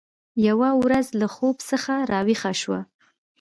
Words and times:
یوه 0.47 0.69
ورځ 0.83 1.07
له 1.21 1.27
خوب 1.35 1.57
څخه 1.69 1.93
راویښه 2.11 2.51
شوه 2.61 2.79